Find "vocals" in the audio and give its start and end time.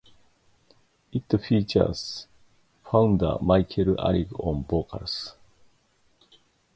4.63-5.35